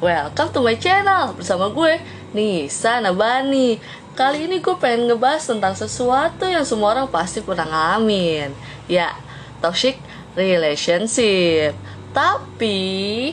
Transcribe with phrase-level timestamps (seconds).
[0.00, 1.96] welcome to my channel Bersama gue,
[2.36, 3.80] Nisa Nabani.
[4.16, 8.52] Kali ini gue pengen ngebahas tentang sesuatu yang semua orang pasti pernah ngalamin
[8.88, 9.16] Ya,
[9.60, 9.96] toxic
[10.36, 11.72] relationship.
[12.12, 13.32] Tapi,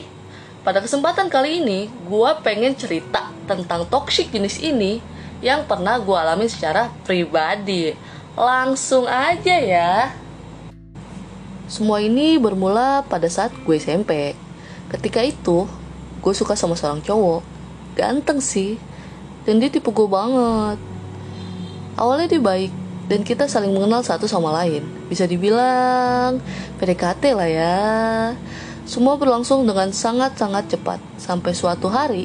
[0.64, 5.00] pada kesempatan kali ini Gue pengen cerita tentang toxic jenis ini
[5.44, 7.92] Yang pernah gue alami secara pribadi.
[8.32, 10.10] Langsung aja ya.
[11.68, 14.32] Semua ini bermula pada saat gue SMP.
[14.88, 15.68] Ketika itu,
[16.24, 17.44] gue suka sama seorang cowok.
[18.00, 18.80] Ganteng sih.
[19.44, 20.80] Dan dia tipe gue banget.
[22.00, 22.72] Awalnya dia baik,
[23.06, 24.82] dan kita saling mengenal satu sama lain.
[25.12, 26.40] Bisa dibilang
[26.80, 27.78] PDKT lah ya.
[28.88, 30.98] Semua berlangsung dengan sangat-sangat cepat.
[31.20, 32.24] Sampai suatu hari,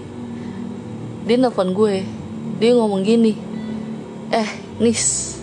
[1.27, 2.07] dia nelfon gue.
[2.57, 3.49] Dia ngomong gini,
[4.29, 5.41] Eh, Nis,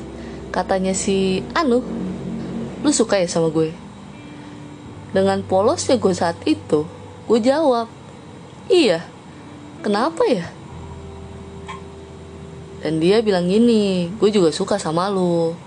[0.55, 1.83] katanya si Anu,
[2.87, 3.75] lu suka ya sama gue?
[5.11, 6.87] Dengan polosnya gue saat itu,
[7.27, 7.91] gue jawab,
[8.71, 9.03] iya,
[9.83, 10.47] kenapa ya?
[12.87, 15.59] Dan dia bilang gini, gue juga suka sama lu.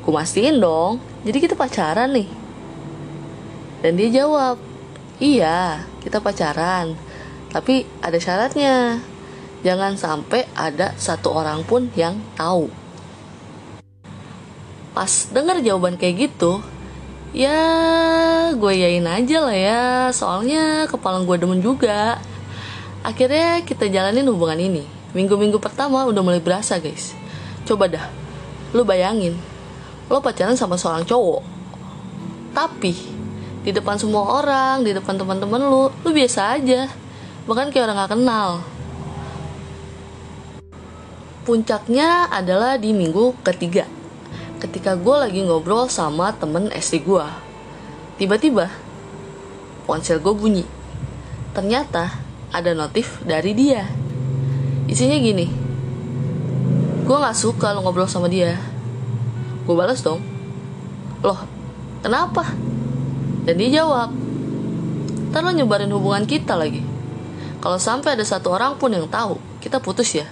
[0.00, 2.28] Gue mastiin dong, jadi kita pacaran nih.
[3.84, 4.56] Dan dia jawab,
[5.20, 6.96] iya, kita pacaran.
[7.52, 9.04] Tapi ada syaratnya,
[9.60, 12.72] jangan sampai ada satu orang pun yang tahu.
[14.96, 16.64] Pas denger jawaban kayak gitu,
[17.34, 17.60] ya
[18.54, 19.82] gue yain aja lah ya.
[20.14, 22.22] Soalnya kepala gue demen juga.
[23.02, 24.86] Akhirnya kita jalanin hubungan ini.
[25.12, 27.12] Minggu-minggu pertama udah mulai berasa guys.
[27.66, 28.06] Coba dah
[28.72, 29.34] lu bayangin.
[30.08, 31.42] Lo pacaran sama seorang cowok.
[32.54, 32.94] Tapi
[33.66, 36.86] di depan semua orang di depan teman-teman lu lu biasa aja.
[37.44, 38.48] Bahkan kayak orang gak kenal.
[41.44, 44.03] Puncaknya adalah di minggu ketiga
[44.64, 47.26] ketika gue lagi ngobrol sama temen SD gue.
[48.16, 48.72] Tiba-tiba,
[49.84, 50.64] ponsel gue bunyi.
[51.52, 52.16] Ternyata
[52.48, 53.84] ada notif dari dia.
[54.88, 55.46] Isinya gini,
[57.04, 58.56] gue gak suka lo ngobrol sama dia.
[59.68, 60.24] Gue balas dong,
[61.20, 61.40] loh
[62.00, 62.48] kenapa?
[63.44, 64.12] Dan dia jawab,
[65.28, 66.80] ntar lo nyebarin hubungan kita lagi.
[67.60, 70.28] Kalau sampai ada satu orang pun yang tahu, kita putus ya.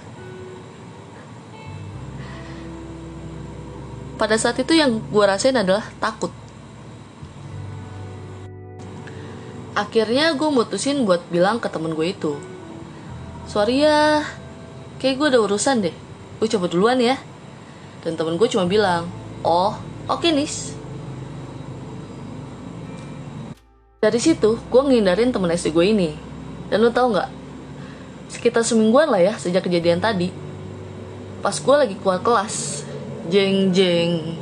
[4.23, 6.31] Pada saat itu yang gue rasain adalah takut.
[9.75, 12.39] Akhirnya gue mutusin buat bilang ke temen gue itu
[13.51, 14.23] sorry ya
[15.03, 15.95] kayak gue ada urusan deh.
[16.39, 17.19] Gue coba duluan ya.
[17.99, 19.11] Dan temen gue cuma bilang
[19.43, 19.75] oh
[20.07, 20.71] oke okay, nis.
[23.99, 26.15] Dari situ gue ngindarin temen SD gue ini.
[26.71, 27.27] Dan lo tau nggak
[28.31, 30.31] sekitar semingguan lah ya sejak kejadian tadi
[31.43, 32.87] pas gue lagi keluar kelas
[33.31, 34.35] jeng jeng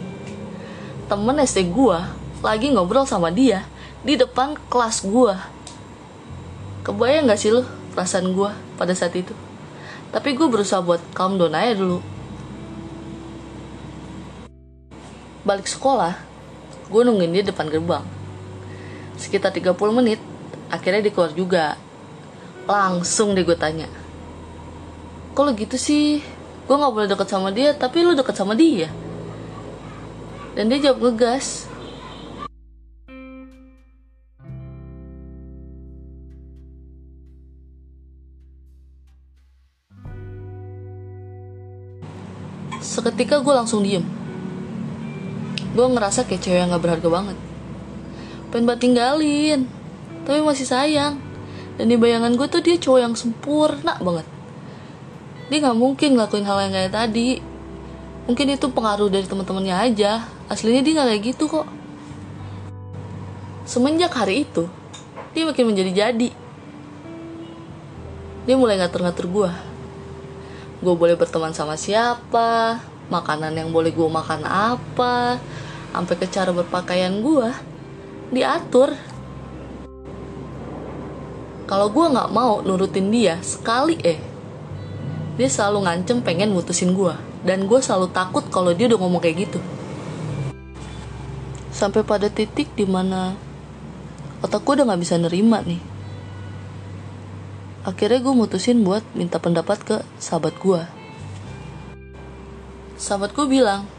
[1.06, 3.68] temen SD gua lagi ngobrol sama dia
[4.02, 5.38] di depan kelas gua.
[6.82, 7.62] Kebayang gak sih lo
[7.94, 9.38] perasaan gua pada saat itu?
[10.10, 12.02] Tapi gue berusaha buat calm down aja dulu.
[15.46, 16.18] Balik sekolah
[16.90, 18.04] gue nungguin dia depan gerbang.
[19.16, 20.20] Sekitar 30 menit
[20.74, 21.78] akhirnya dia keluar juga.
[22.66, 23.88] Langsung deh gue tanya
[25.42, 26.22] lo gitu sih
[26.72, 28.88] gue nggak boleh deket sama dia tapi lu deket sama dia.
[30.56, 31.68] Dan dia jawab ngegas.
[42.80, 44.08] Seketika gue langsung diem.
[45.76, 47.38] Gue ngerasa kayak cewek yang gak berharga banget.
[48.48, 49.68] Pengen banget tinggalin
[50.24, 51.20] tapi masih sayang.
[51.76, 54.31] Dan di bayangan gue tuh dia cowok yang sempurna banget
[55.52, 57.44] dia nggak mungkin ngelakuin hal yang kayak tadi.
[58.24, 60.24] Mungkin itu pengaruh dari teman-temannya aja.
[60.48, 61.68] Aslinya dia nggak kayak gitu kok.
[63.68, 64.72] Semenjak hari itu
[65.36, 66.32] dia makin menjadi jadi.
[68.48, 69.52] Dia mulai ngatur-ngatur gue
[70.82, 72.82] gue boleh berteman sama siapa
[73.14, 75.38] makanan yang boleh gue makan apa
[75.94, 77.54] sampai ke cara berpakaian gue
[78.34, 78.98] diatur.
[81.70, 84.31] Kalau gue nggak mau nurutin dia sekali eh
[85.40, 87.16] dia selalu ngancem pengen mutusin gue
[87.48, 89.60] dan gue selalu takut kalau dia udah ngomong kayak gitu.
[91.72, 93.34] Sampai pada titik di mana
[94.44, 95.82] otak gue udah nggak bisa nerima nih.
[97.88, 101.02] Akhirnya gue mutusin buat minta pendapat ke sahabat gue
[103.02, 103.90] sahabat gue bilang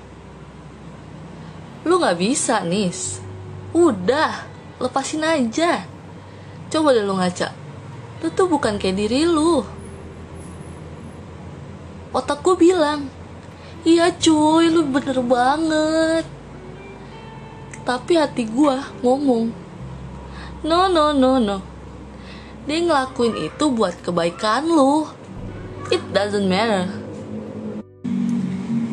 [1.83, 3.19] lu nggak bisa nis.
[3.75, 4.47] Udah
[4.79, 5.83] lepasin aja.
[6.71, 7.51] Coba deh lu ngaca.
[8.23, 9.67] Lu tuh bukan kayak diri lu
[12.13, 13.09] otak gue bilang
[13.83, 16.25] iya cuy lu bener banget.
[17.83, 19.51] Tapi hati gue ngomong
[20.63, 21.59] no no no no.
[22.69, 25.09] Dia ngelakuin itu buat kebaikan lu.
[25.91, 26.87] It doesn't matter.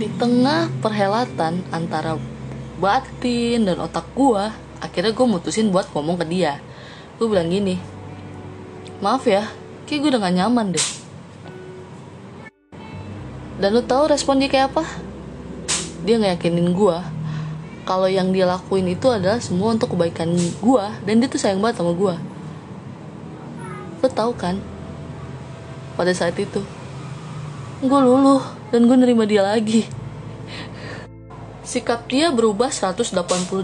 [0.02, 2.18] Di tengah perhelatan antara
[2.80, 6.58] batin dan otak gua akhirnya gue mutusin buat ngomong ke dia.
[7.22, 8.00] Gue bilang gini
[9.00, 9.48] maaf ya
[9.88, 10.88] kayak gue udah gak nyaman deh
[13.60, 14.88] dan lu tahu respon dia kayak apa?
[16.08, 16.98] Dia ngeyakinin gue
[17.84, 21.84] kalau yang dia lakuin itu adalah semua untuk kebaikan gue dan dia tuh sayang banget
[21.84, 22.16] sama gue
[24.00, 24.56] lo tau kan?
[26.00, 26.64] Pada saat itu
[27.84, 28.40] gue luluh
[28.72, 29.84] dan gue nerima dia lagi.
[31.70, 33.12] Sikap dia berubah 180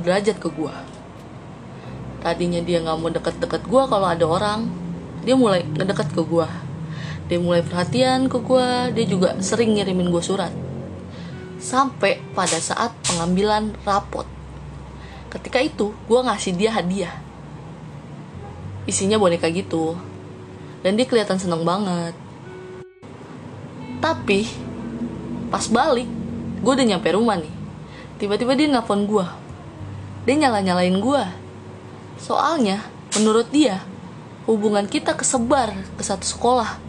[0.04, 0.76] derajat ke gue
[2.26, 4.66] tadinya dia nggak mau deket-deket gue kalau ada orang
[5.22, 6.65] dia mulai ngedeket ke gue
[7.26, 10.54] dia mulai perhatian ke gue dia juga sering ngirimin gue surat.
[11.58, 14.28] Sampai pada saat pengambilan rapot.
[15.34, 17.14] Ketika itu gue ngasih dia hadiah.
[18.86, 19.98] Isinya boneka gitu.
[20.86, 22.14] Dan dia kelihatan seneng banget.
[24.00, 24.46] Tapi
[25.50, 26.06] pas balik
[26.62, 27.54] gue udah nyampe rumah nih.
[28.22, 29.26] Tiba-tiba dia nelfon gue
[30.26, 31.24] dia nyala-nyalain gue
[32.18, 32.82] soalnya
[33.14, 33.86] menurut dia
[34.50, 36.82] hubungan kita kesebar ke satu sekolah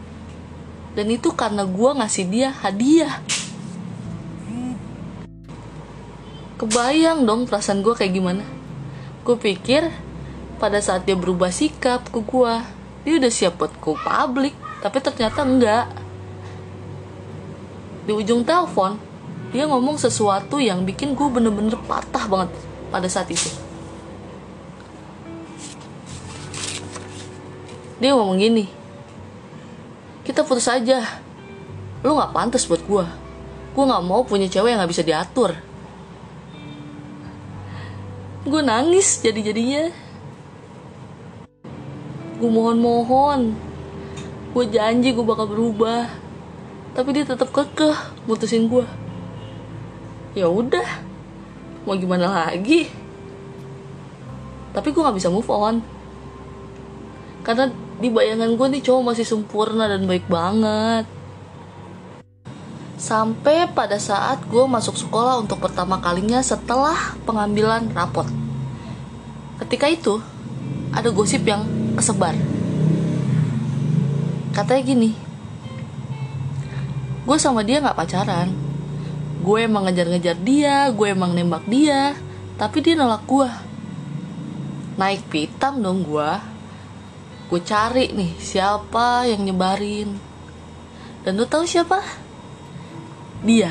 [0.96, 3.20] dan itu karena gue ngasih dia hadiah.
[6.56, 8.40] Kebayang dong perasaan gue kayak gimana.
[9.20, 9.92] Gue pikir
[10.56, 12.54] pada saat dia berubah sikap ke gue
[13.04, 15.86] dia udah siap buat go public tapi ternyata enggak.
[18.08, 18.96] Di ujung telepon
[19.52, 22.56] dia ngomong sesuatu yang bikin gue bener-bener patah banget
[22.88, 23.52] pada saat itu.
[28.00, 28.85] Dia ngomong gini
[30.36, 31.00] kita putus aja.
[32.04, 33.26] Lu nggak pantas buat gue
[33.76, 35.52] gue nggak mau punya cewek yang nggak bisa diatur.
[38.48, 39.92] Gue nangis jadi jadinya
[42.40, 43.52] gue mohon-mohon.
[44.52, 46.08] Gue janji gue bakal berubah.
[46.96, 48.84] Tapi dia tetap kekeh mutusin gue
[50.32, 50.88] ya udah.
[51.84, 52.88] Mau gimana lagi?
[54.72, 55.84] Tapi gue nggak bisa move on.
[57.44, 61.08] Karena di bayangan gue nih cowok masih sempurna dan baik banget.
[62.96, 68.28] Sampai pada saat gue masuk sekolah untuk pertama kalinya setelah pengambilan rapot.
[69.64, 70.20] Ketika itu
[70.92, 71.64] ada gosip yang
[71.96, 72.36] kesebar.
[74.52, 75.12] Katanya gini
[77.26, 78.48] gue sama dia nggak pacaran.
[79.40, 82.16] Gue emang ngejar-ngejar dia gue emang nembak dia
[82.56, 83.48] tapi dia nolak gue
[84.96, 86.55] naik pitam dong gue
[87.46, 90.10] gue cari nih siapa yang nyebarin?
[91.22, 92.02] Dan lo tahu siapa?
[93.46, 93.70] Dia.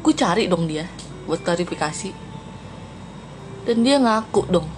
[0.00, 0.88] Gue cari dong dia
[1.28, 2.12] buat klarifikasi.
[3.68, 4.68] Dan dia ngaku dong.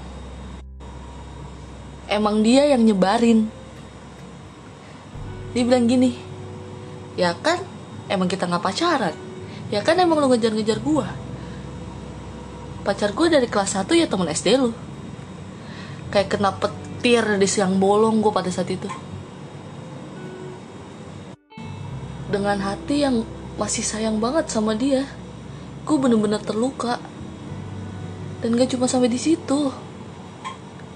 [2.10, 3.46] Emang dia yang nyebarin.
[5.54, 6.30] Dia bilang gini
[7.18, 7.60] ya kan
[8.08, 9.14] emang kita nggak pacaran.
[9.70, 11.06] Ya kan emang lu ngejar-ngejar gua.
[12.82, 14.72] Pacar gue dari kelas 1 ya temen SD lu.
[16.10, 16.50] Kayak kena
[17.00, 18.84] petir di siang bolong gue pada saat itu.
[22.28, 23.24] Dengan hati yang
[23.56, 25.08] masih sayang banget sama dia
[25.88, 27.00] gue bener-bener terluka.
[28.44, 29.72] Dan gak cuma sampai di situ.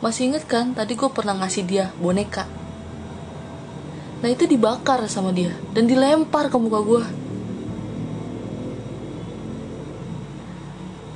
[0.05, 2.45] Masih inget kan tadi gue pernah ngasih dia boneka.
[4.21, 7.05] Nah itu dibakar sama dia dan dilempar ke muka gue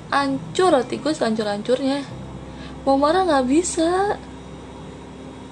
[0.09, 2.01] ancur hati gue sehancur-hancurnya.
[2.89, 4.17] Mau marah nggak bisa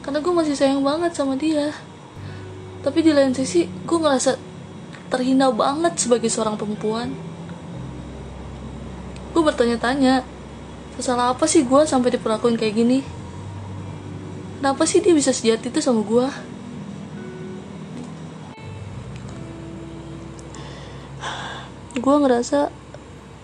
[0.07, 1.75] karena gue masih sayang banget sama dia
[2.87, 4.39] tapi di lain sisi gue ngerasa
[5.11, 7.11] terhina banget sebagai seorang perempuan
[9.35, 10.23] gue bertanya-tanya
[11.03, 12.99] salah apa sih gue sampai diperlakuin kayak gini
[14.67, 16.27] Kenapa sih dia bisa sejahat itu sama gue?
[22.03, 22.75] Gue ngerasa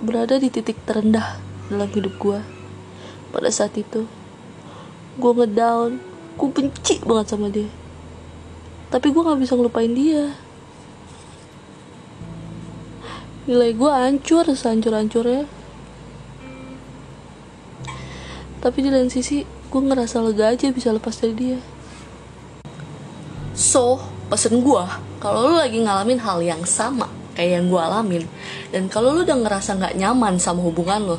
[0.03, 1.39] berada di titik terendah
[1.71, 2.41] dalam hidup gue
[3.31, 4.11] pada saat itu.
[5.15, 6.03] Gue ngedown,
[6.39, 7.69] gue benci banget sama dia.
[8.93, 10.37] Tapi gue gak bisa ngelupain dia.
[13.49, 15.49] Nilai gue hancur, sehancur-hancurnya.
[18.63, 21.59] Tapi di lain sisi, gue ngerasa lega aja bisa lepas dari dia
[23.57, 23.97] so
[24.29, 24.85] pesen gue
[25.17, 28.25] kalau lo lagi ngalamin hal yang sama kayak yang gue alamin
[28.69, 31.19] dan kalau lo udah ngerasa nggak nyaman sama hubungan lo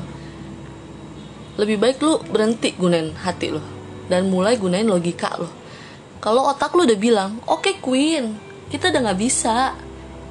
[1.58, 3.73] lebih baik lo berhenti gunain hati lo
[4.14, 5.50] dan mulai gunain logika lo.
[6.22, 8.38] Kalau otak lo udah bilang oke okay, Queen
[8.70, 9.74] kita udah nggak bisa.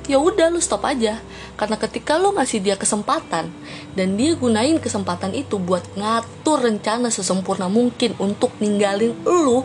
[0.06, 1.18] Ya udah lu stop aja.
[1.58, 3.50] Karena ketika lu ngasih dia kesempatan
[3.94, 9.62] dan dia gunain kesempatan itu buat ngatur rencana sesempurna mungkin untuk ninggalin lu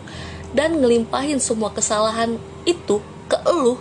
[0.53, 2.37] dan ngelimpahin semua kesalahan
[2.69, 3.77] itu ke lu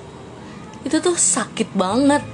[0.85, 2.25] itu tuh sakit banget.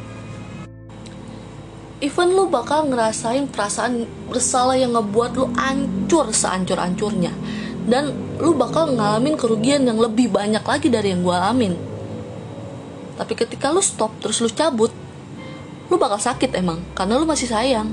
[2.02, 7.30] Even lu bakal ngerasain perasaan bersalah yang ngebuat lu ancur seancur-ancurnya
[7.87, 11.75] dan lu bakal ngalamin kerugian yang lebih banyak lagi dari yang gue alamin
[13.19, 14.91] tapi ketika lu stop terus lu cabut
[15.91, 17.91] lu bakal sakit emang karena lu masih sayang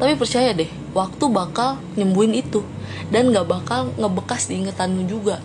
[0.00, 2.64] tapi percaya deh waktu bakal nyembuhin itu
[3.12, 5.38] dan gak bakal ngebekas di lu juga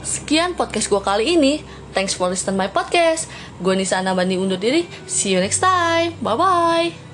[0.00, 1.60] Sekian podcast gue kali ini.
[1.92, 3.28] Thanks for listening my podcast.
[3.60, 4.88] Gue Nisa Nabandi undur diri.
[5.04, 6.16] See you next time.
[6.24, 7.09] Bye-bye.